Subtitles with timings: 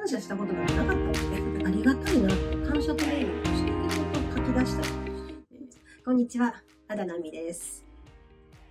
[0.00, 2.28] 感謝したことなんてなかったので、ありがたいな。
[2.66, 4.88] 感謝トレーニングをして、ちょっと書き出したり、
[5.52, 6.54] えーこんにちは、
[6.88, 7.84] あだなみです。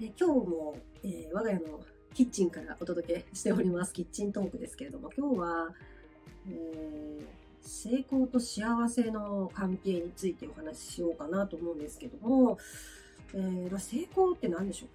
[0.00, 1.80] えー今日も、えー我が家の
[2.14, 5.74] キッチンからお届けしております、キッチントークですけれども、今日は、
[6.48, 7.24] えー
[7.60, 12.56] 成功と幸せの関係についてお話ししようかなと思うんですけども、
[13.34, 14.88] えーま、成功って何でしょう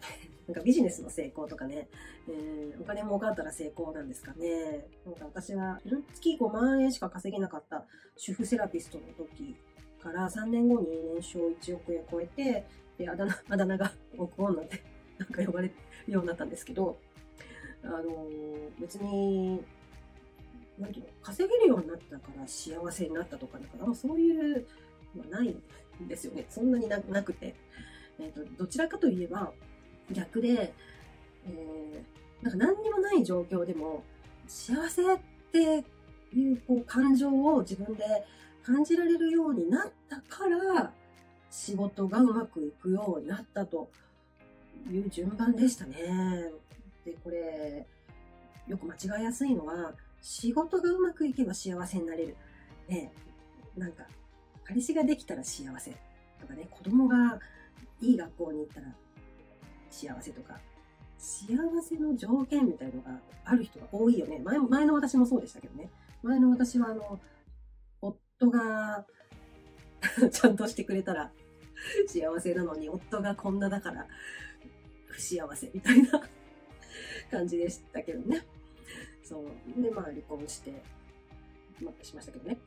[0.48, 1.88] なんかビジネスの成功とかね、
[2.28, 4.86] えーお金儲かったら成功なんですかね。
[5.06, 5.80] なんか私は
[6.14, 7.86] 月5万円しか稼げなかった
[8.18, 9.56] 主婦セラピストの時
[10.02, 12.66] から3年後に年商1億円超えて、
[12.98, 14.84] で、あだ名、 あだ名が億ウォンなんて
[15.18, 15.74] なんか呼ばれる
[16.12, 16.98] ようになったんですけど、
[17.84, 19.64] あのー別に、
[20.78, 24.66] なんていうの、稼げるようになったから幸せになったとか、だか、もうそういう
[25.16, 25.56] のはない
[26.02, 26.46] んですよね。
[26.50, 27.56] そんなにななくて。
[28.20, 29.54] えっ、と、どちらかといえば、
[30.12, 30.74] 逆で、
[31.46, 34.04] えー、なんか何にもない状況でも、
[34.48, 35.20] 幸せっ
[35.52, 35.84] て
[36.36, 38.04] いうこう感情を自分で
[38.64, 40.92] 感じられるようになったから、
[41.50, 43.90] 仕事がうまくいくようになったと
[44.90, 46.52] いう順番でしたね。
[47.06, 47.86] で、これ、
[48.68, 52.36] よく間違いやすいのは、仕事がうまくいけば幸せになれる。
[52.88, 53.12] ね、
[53.78, 54.06] なんか、
[54.64, 55.92] 彼氏ができたら幸せ
[56.40, 57.40] とかね、子供が
[58.02, 58.88] いい学校に行ったら
[59.94, 60.60] 幸せとか、
[61.18, 63.12] 幸せの条件みたいのが
[63.46, 64.40] ある人が多いよね。
[64.44, 65.90] 前前の私もそうでしたけどね。
[66.24, 67.20] 前の私はあの、
[68.02, 69.06] 夫が
[70.32, 71.32] ちゃんとしてくれたら
[72.08, 74.08] 幸せなのに、夫がこんなだから
[75.06, 76.22] 不幸せみたいな
[77.30, 78.46] 感じでしたけどね。
[79.24, 79.46] そ
[79.78, 79.82] う。
[79.82, 80.82] で、まあ離婚して、
[81.82, 82.58] まあ、しましたけどね。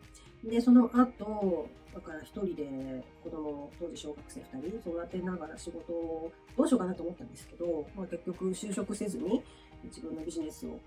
[0.44, 9.42] で、その後、だから一人で子供、当時小学生二人育てながら仕事をどうしようかなと思ったんですけど、まあ、結局就職せずに
[9.84, 10.80] 自分のビジネスをこ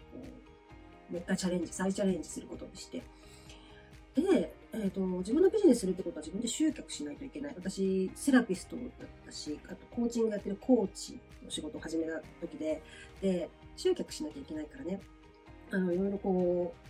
[1.09, 3.01] う、もう一回チャレンジ、再チャレンジすることにして。
[4.15, 7.53] で、えっ、と、自分のビジネスするってことは自分で集客しないといけない。
[7.55, 8.85] 私、セラピストだっ
[9.25, 12.81] たし、あとコーチングやってるコーチの仕事を始めた時で、
[13.21, 15.01] で、集客しなきゃいけないからね。
[15.71, 16.89] あの、いろいろこう、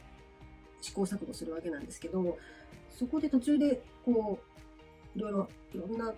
[0.82, 2.38] 試行錯誤するわけなんですけど、
[2.90, 4.40] そこで途中で、こ
[5.16, 6.14] う、いろいろ、いろんな、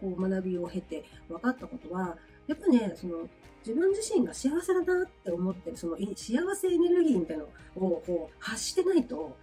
[0.00, 3.28] こう、学びを経て分かったことは、やっぱね、その、
[3.60, 7.44] 自分自身が幸せだなって思ってる、その、幸せエネルギーみたいな
[7.76, 9.36] のを、こう、発してないと、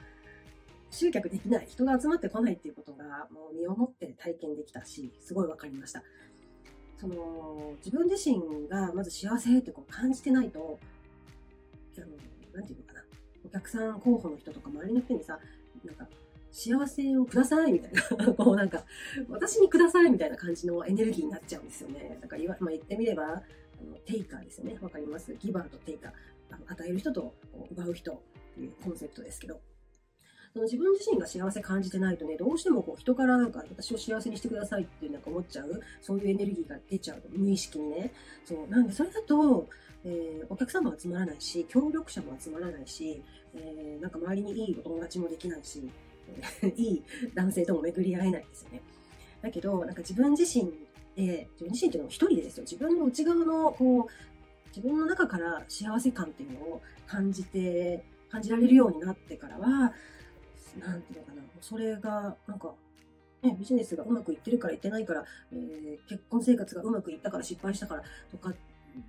[0.91, 6.03] 集客できない、人が集まってこないっていうことが、もう身をもって体験できたし、すごい分かりました。
[6.97, 10.79] その、自分自身がまず幸せってこう感じてないと、
[11.97, 12.07] あの、
[12.53, 13.08] なんていうのかな。
[13.45, 15.39] お客さん候補の人とか周りの人にさ、
[15.83, 16.07] なんか、
[16.51, 18.83] 幸せをくださいみたいな、 こうなんか、
[19.29, 22.17] 私にくださいみたいな感じのエネルギーになっちゃうんですよね。
[22.21, 24.77] だから言わ、まあ、言ってみれば、あのテイカーですよね。
[24.81, 25.33] わかります？
[25.39, 26.11] ギバーとテイカー。
[26.51, 28.19] あの与える人とこう奪う人っ
[28.55, 29.61] ていうコンセプトですけど。
[30.53, 38.11] その自分自身が幸せ感じてないとね、どうしてもこう人からなんか私を幸せにしてくださいってなんか思っちゃう、そういうエネルギーが出ちゃう、無意識にね。
[38.45, 38.67] そう。
[38.67, 39.67] なんでそれだと、
[40.03, 43.21] えーお客さんも集まらないし、協力者も集まらないし、
[43.53, 45.87] えーなんか周りにいいお友達もできないし、
[46.75, 47.03] いい
[47.35, 48.81] 男性とも巡り合えないですよね。
[49.41, 50.71] だけど、なんか自分自身
[51.15, 52.63] で、自分自身っていうのも一人でですよ。
[52.63, 54.05] 自分の内側の、こう、
[54.69, 59.93] 自分の中から幸せ感っていうのを感じて、感じられるようになってからは、
[60.77, 62.73] なんていうのかな、それが、なんか、
[63.41, 68.53] ね、ビジネスがうまくいってるからいってないから、えー結婚生活がうまくいったから失敗したからとか、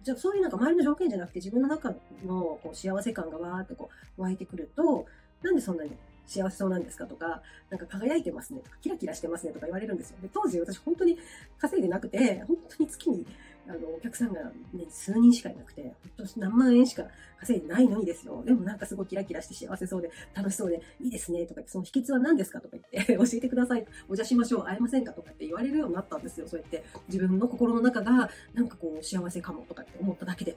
[0.02, 1.90] じゃそういうなんか周りの条件じゃなくて自分の中
[2.24, 3.88] のこう幸せ感がわーってこ
[4.18, 5.06] う湧いてくると、
[5.42, 5.90] なんでそんなに
[6.26, 10.18] 幸せそうなんですかとか、なんか輝いてますねとか、キラキラしてますねとか言われるんですよ。
[10.22, 11.18] で、当時私本当に
[11.58, 13.26] 稼いでなくて、本当に月に
[13.70, 14.50] あのお客さんが、ね、
[14.90, 15.82] 数人しかいなくて、
[16.16, 17.04] 本当何万円しか
[17.38, 18.42] 稼いでないのにですよ。
[18.44, 23.86] でもなんかすごいキラキラして幸せそうで楽しそうでいいですねとか言って、その秘訣は何ですかとか言って、 教えてください。
[24.08, 24.64] お邪しましょう。
[24.64, 26.48] 会えませんかとかって言われるようになったんですよ。
[26.48, 30.56] そうやって自分の心の中がなんかこう幸せかもとかって思っただけで。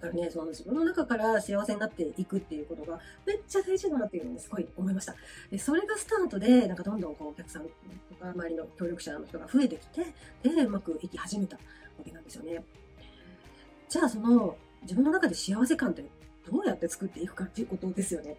[0.00, 5.14] だからね、その自分の中から幸せになっていくっていうことがめっちゃ大事だなっていうのをすごい思いました。
[5.50, 7.68] で、それがスタートで、なんかどんどんこうお客さんと
[8.18, 10.06] か周りの協力者の人が増えてきて、
[10.42, 11.58] で、うまくいき始めた
[12.00, 12.64] わけなんですよね。
[13.88, 16.04] じゃあその自分の中で幸せ感って
[16.50, 18.36] どうやって作っていくかっていうことですよね。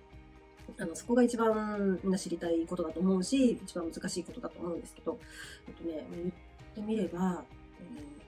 [0.79, 5.17] あの、そこが一番みんな知りたいことだと思うし、一番難しいことだと思うんですけど、
[5.67, 6.33] えっとね、言っ
[6.75, 7.43] てみれば、
[7.79, 8.21] えー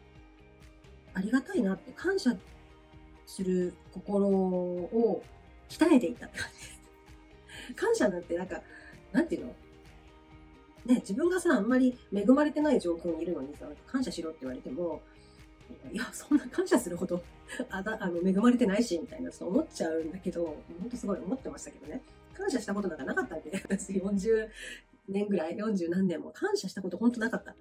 [1.15, 2.35] ありがたいなって感謝
[3.27, 5.21] する心を
[5.69, 6.81] 鍛えていたって感じです。
[7.75, 8.59] 感謝なんてなんか、
[9.11, 9.47] なんていうの？
[10.87, 15.03] ね、自分がさ、あんまり恵まれてない状況にいるのにさ、感謝しろって言われても、
[15.93, 17.21] いや、そんな感謝するほど、
[17.69, 20.43] あだ、あの、恵まれてないし、みたいな、そう思っちゃうんだけど、
[20.81, 22.01] 本当すごい思ってましたけどね。
[22.33, 24.49] 感謝したことなんかなかったんで、 私40
[25.07, 27.55] 年ぐらい、40何年も感謝したこと本当なかった。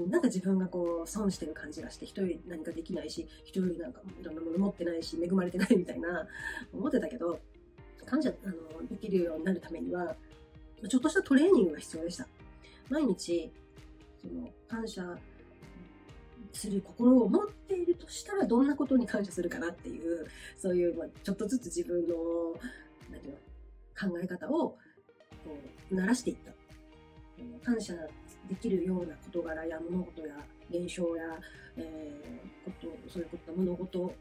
[0.00, 6.28] なんか自分がこう、損してる感じがして、一人何かできないし、一人よりなんかいろんなもの持ってないし、恵まれてないみたいな、
[6.72, 7.40] 思ってたけど、
[8.06, 10.14] 感謝あのできるようになるためには、
[10.88, 12.28] ちょっとしたトレーニングが必要でした。
[12.88, 13.50] 毎日、
[14.20, 15.18] その、感謝
[16.52, 22.14] する心を持っているとしたら、どんなことに感謝するかなっていう、そういう、まあ、ちょっとずつ自分の、
[23.10, 23.38] なんていうの、
[24.12, 24.78] 考え方を、こ
[25.90, 26.52] う、慣らしていった。
[27.64, 27.94] 感謝
[28.48, 30.34] できるような事柄や物事や
[30.70, 31.38] 現象や、
[31.76, 34.14] えー、こと、そういうこと物事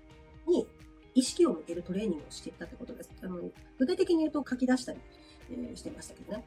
[0.47, 0.67] に
[1.13, 3.11] 意識を向けるトレーニングをしていったってことです。
[3.21, 3.41] あの
[3.77, 4.99] 具体的に言うと書き出したり、
[5.51, 6.43] えー、してましたけどね。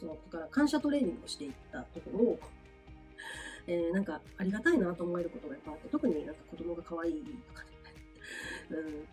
[0.00, 2.40] そう、だから感謝トレーニングをしていったところを、
[3.66, 7.68] えー、なんかありがたいなと思えることがやっぱあって、特になんか子供が可愛いとかね、
[8.70, 9.06] うん、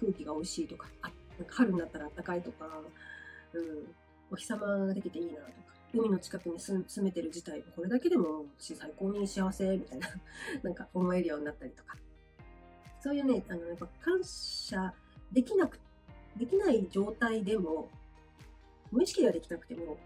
[0.00, 2.66] 空気が美味しいとか、あなんか春になったら暖かいとか、
[3.52, 3.94] うん、
[4.30, 5.52] お日様ができていいなとか、
[5.92, 10.08] 海の近くに住めてる自体、これだけでも私最高に幸せみたいな、
[10.62, 11.96] なんか思えるようになったりとか。
[13.00, 14.94] そういうね、あの、やっぱ感謝
[15.32, 15.80] できなく、
[16.36, 17.88] できない状態でも、
[18.90, 19.96] 無意識ではできなくても、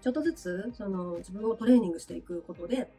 [0.00, 2.90] ちょっとずつ、その、自分をトレーニングしていくことで、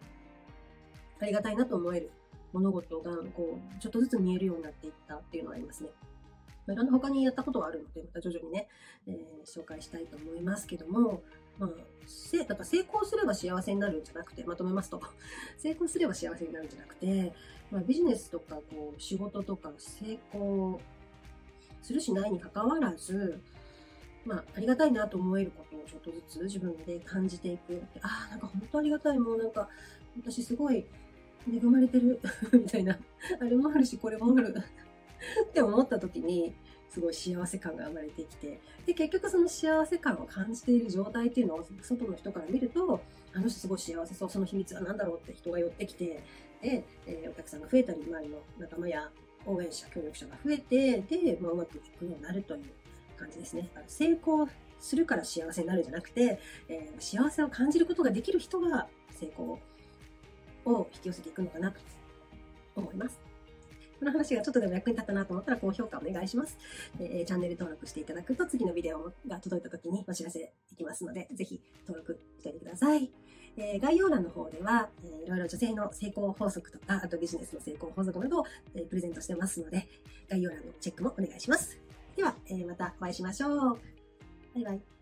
[1.20, 2.12] ありがたいなと思える
[2.54, 5.90] 物事が、こう、ちょっとずつ見えるようになっていったっていうのはありますね。
[6.68, 8.68] まあ、いろんな他にやったことがあるので、また徐々にね、
[9.08, 11.24] えー、紹介したいと思いますけども、
[11.58, 11.70] まあ、
[12.06, 15.02] せ、だから成功すれば幸せになるんじゃなくて、まとめますと、
[15.58, 17.34] 成功すれば幸せになるんじゃなくて、
[17.72, 20.80] まあ、ビジネスとか、こう、仕事とか成功
[21.82, 23.40] するしないに関わらず、
[24.26, 27.82] まあ、ありがたいなと思えることをちょっとずつ自分で感じていく。
[28.02, 29.20] ああ、なんか本当ありがたい。
[29.20, 29.70] もうなんか、
[30.18, 30.86] 私すごい
[31.52, 32.20] 恵まれてる
[32.54, 33.00] みたいな。
[33.40, 34.56] あれもあるし、これもある。
[35.48, 36.54] って思った時に、
[36.90, 43.02] すごい幸せ感が生まれてきて、で、結局その幸せ感を感じている状態っていうのを外の人から見ると、
[43.34, 46.24] あの人すごい幸せそう、その秘密は何だろうって人が寄ってきて、
[46.62, 49.12] で、えー、お客さんが増えたり、周りの仲間や
[49.46, 52.64] 応援者、協力者が増えて、で、まあ、うまくいくようになるという
[53.20, 53.70] 感じですね。
[53.88, 54.48] 成功
[54.80, 56.40] するから幸せになるんじゃなくて、
[56.70, 59.60] えー、幸せを感じることができる人が成功
[60.66, 61.80] を引き寄せていくのかなと
[62.76, 63.20] 思います。
[64.00, 66.58] この話がちょっとでも役に立ったなと思ったら高評価お願いします。
[67.02, 73.12] えー、チャンネル登録していただくと次のビデオが届いた時にお知らせできますので、ぜひ登録しておいてください。
[73.58, 79.86] えー、概要欄の方では、えー、いろいろ女性の成功法則とか、あとビジネスの成功法則などを、えー、プレゼントしてますので、
[80.30, 81.78] 概要欄のチェックもお願いします。
[82.20, 83.80] では、えー、またお会いしましょう。
[84.54, 84.99] バイバイ。